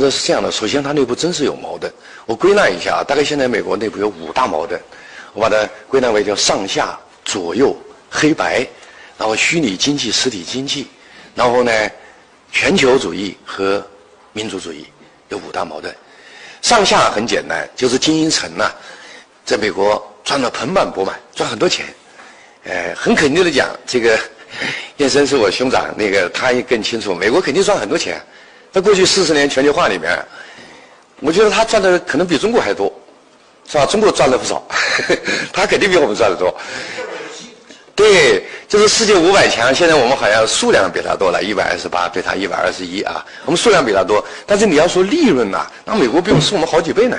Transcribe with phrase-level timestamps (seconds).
[0.00, 1.92] 这是这样的，首先它内部真是有矛盾。
[2.24, 4.80] 我归纳一下，大概现在美国内部有五大矛盾，
[5.34, 7.76] 我把它归纳为叫上下左右
[8.10, 8.66] 黑白，
[9.18, 10.88] 然后虚拟经济实体经济，
[11.34, 11.72] 然后呢
[12.50, 13.86] 全球主义和
[14.32, 14.86] 民族主义
[15.28, 15.94] 有五大矛盾。
[16.62, 18.70] 上下很简单，就是精英层呢，
[19.44, 21.86] 在美国赚了盆满钵满，赚很多钱。
[22.64, 24.18] 呃，很肯定的讲，这个
[24.98, 28.20] 燕生是我兄长，那个他也更清楚，美国肯定赚很多钱。
[28.72, 30.24] 在过去四十年全球化里面，
[31.20, 32.92] 我觉得他赚的可能比中国还多，
[33.68, 33.84] 是吧？
[33.86, 34.62] 中国赚了不少，
[35.52, 36.54] 他肯定比我们赚的多。
[37.96, 47.18] 对，就是世界五百强，现在我们好像数量比他多了，一百二十八对他一百二十一啊，我们数量比他多，但是你要说利润呐，那美国比我们是我们好几倍呢，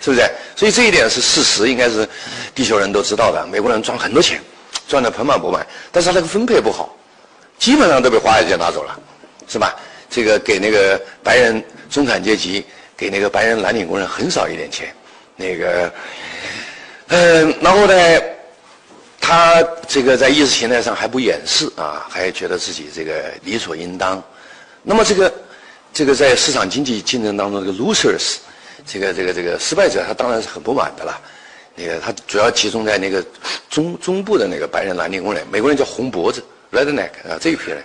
[0.00, 0.22] 是不是？
[0.56, 2.08] 所以这一点是事实，应该是
[2.54, 3.46] 地球人都知道的。
[3.52, 4.40] 美国人赚很多钱，
[4.88, 6.96] 赚的盆满钵满，但是他那个分配不好，
[7.58, 8.98] 基本上都被华尔街拿走了，
[9.46, 9.76] 是吧？
[10.14, 11.60] 这个给那个白人
[11.90, 12.64] 中产阶级，
[12.96, 14.94] 给那个白人蓝领工人很少一点钱，
[15.34, 15.92] 那个，
[17.08, 17.94] 嗯，然后呢？
[19.26, 24.22] 他这个在意识形态上还不掩饰啊，还觉得自己这个理所应当。
[24.82, 25.34] 那么这个
[25.94, 28.36] 这个在市场经济竞争当中，这个 losers，
[28.86, 31.18] 这个这个这个失败者，他当然是很不满的了。
[31.74, 33.24] 那个他主要集中在那个
[33.70, 37.82] 中中部的那个白人蓝领工人，美国人叫红脖子 redneck 啊这一批人。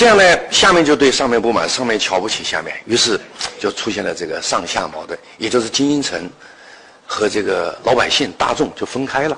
[0.00, 3.20] 这样呢，下面就对上面不满，上面瞧不起下面，于是
[3.58, 6.18] 就出现了这个上下矛盾，也就是精英层
[7.06, 9.36] 和这个老百姓大众就分开了。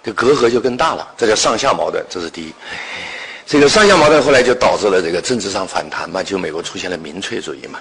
[0.00, 2.54] 这隔阂就更大了，这叫上下矛盾，这是第一。
[3.44, 7.80] 这个上下矛盾后来就导致了这个政治上反弹嘛，就美国出现了民粹主义嘛，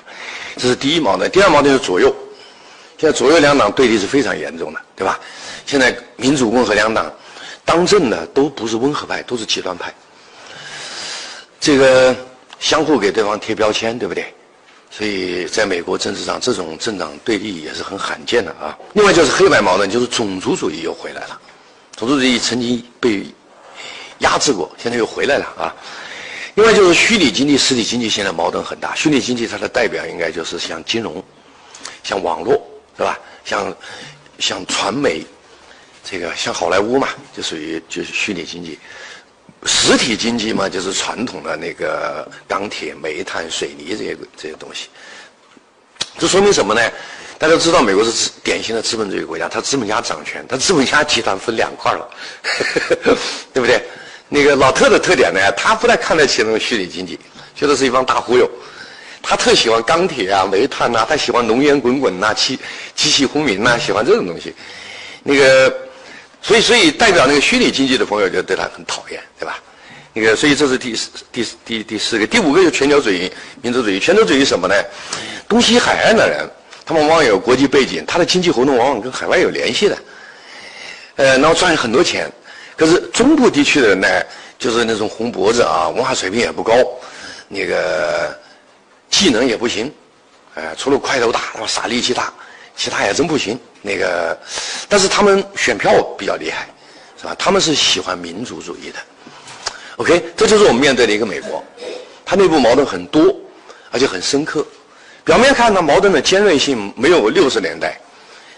[0.57, 1.29] 这是第一矛盾。
[1.29, 2.11] 第二矛盾是左右，
[2.97, 5.19] 现在左右两党对立是非常严重的，对吧？
[5.67, 7.13] 现在民主共和两党
[7.63, 9.93] 当政的都不是温和派，都是极端派，
[11.63, 12.13] 这个
[12.59, 14.25] 相互给对方贴标签，对不对？
[14.91, 18.77] 所以在美国政治上，这种政党对立也是很罕见的啊。
[18.91, 21.39] 另外就是黑白矛盾，就是种族主义又回来了。
[21.95, 23.25] 种族主义曾经被
[24.19, 25.73] 压制过，现在又回来了啊！
[26.55, 28.93] 另外就是虚拟经济、实体经济现在矛盾很大。
[28.93, 31.23] 虚拟经济它的代表应该就是像金融、
[32.03, 32.61] 像网络，
[32.97, 33.17] 是吧？
[33.45, 33.73] 像
[34.37, 35.25] 像传媒，
[36.03, 38.77] 这个像好莱坞嘛，就属于就是虚拟经济。
[39.65, 44.87] 实体经济嘛，就是传统的那个钢铁、煤炭、水泥这些这些东西。
[46.17, 46.81] 这说明什么呢？
[47.39, 52.09] 大家知道，美国是典型的资本主义国家，它资本家掌权，它资本家集团分两块了，
[53.53, 53.83] 对不对？
[54.29, 57.19] 那个老特的特点呢，他不太看得起那种虚拟经济，
[57.55, 58.49] 觉得是一帮大忽悠。
[59.21, 62.59] 他特喜欢钢铁啊、煤炭呐，他喜欢浓烟滚滚呐、气
[62.95, 64.53] 机器轰鸣呐，喜欢这种东西。
[65.23, 65.73] 那个，
[66.43, 69.57] 所以所以代表那个虚拟经济的朋友就对他很讨厌，对吧？
[70.13, 73.31] 那个，所以这是第四、第第第四个，第五个就全球主义、
[73.63, 73.99] 民族主义。
[73.99, 74.75] 全球主义什么呢？
[75.47, 76.47] 东西海岸的人。
[76.85, 79.97] 他们往往有国际背景，他的经济活动往往跟海外有联系的，
[81.15, 82.29] 呃，然后赚很多钱。
[82.75, 84.07] 可是中部地区的人呢，
[84.59, 86.75] 就是那种红脖子啊，文化水平也不高，
[87.47, 88.37] 那个
[89.09, 89.89] 技能也不行，
[90.55, 92.33] 呃，除了块头大、傻力气大，
[92.75, 93.57] 其他也真不行。
[93.83, 94.35] 那个，
[94.87, 96.67] 但是他们选票比较厉害，
[97.19, 97.35] 是吧？
[97.37, 98.95] 他们是喜欢民族主义的。
[99.97, 101.63] OK，这就是我们面对的一个美国，
[102.25, 103.35] 它内部矛盾很多，
[103.91, 104.65] 而且很深刻。
[105.25, 107.99] 表面看呢，矛盾的尖锐性没有六十年代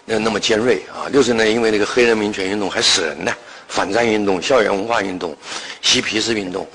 [0.06, 1.10] 那那么尖锐啊。
[1.12, 3.32] 六十年代因为那个黑人民权运动还死人呢，
[3.68, 5.36] 反战运动、校园文化运动、
[5.82, 6.68] 嬉皮士运动，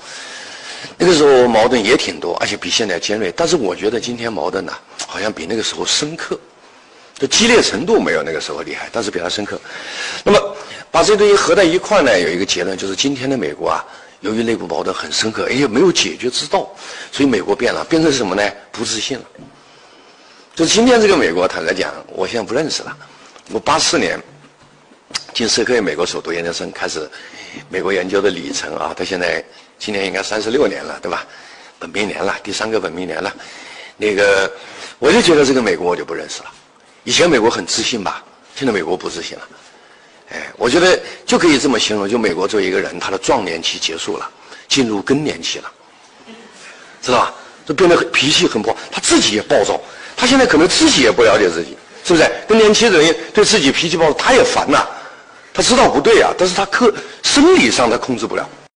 [0.97, 3.33] 那个时候矛盾也挺多，而且比现在尖锐。
[3.35, 4.73] 但是我觉得今天矛盾呢，
[5.07, 6.39] 好像比那个时候深刻，
[7.21, 9.61] 就激烈程度没有那个时候厉害，但是比它深刻。
[10.23, 10.57] 那么
[10.89, 13.85] 把这东西合在一块呢，有一个结论就是今天的美国啊，
[14.21, 16.67] 由于内部矛盾很深刻，而且没有解决之道，
[17.11, 18.41] 所以美国变了，变成什么呢？
[18.71, 19.25] 不自信了。
[20.55, 22.97] 就今天这个美国，坦白讲，我现在不认识了。
[23.51, 24.19] 我八四年
[25.31, 27.07] 进社科院美国首都研究生，开始
[27.69, 29.45] 美国研究的里程啊，到现在
[29.77, 31.23] 今年应该三十六年了，对吧？
[31.77, 33.31] 本命年了，第三个本命年了。
[33.95, 34.51] 那个
[34.97, 36.51] 我就觉得这个美国我就不认识了。
[37.03, 38.23] 以前美国很自信吧，
[38.55, 39.47] 现在美国不自信了。
[40.31, 44.29] 哎，我觉得就可以这么形容，就美国作为一个人，他的壮年期结束了，
[44.67, 45.71] 进入更年期了，
[47.01, 47.33] 知道吧？
[47.65, 49.79] 就变得脾气很暴，他自己也暴躁。
[50.15, 52.31] 他现在可能自己也不了解自己，是不是？
[52.47, 54.87] 更年期的人对自己脾气暴躁，他也烦呐。
[55.53, 56.93] 他知道不对啊，但是他克
[57.23, 58.47] 生理上他控制不了。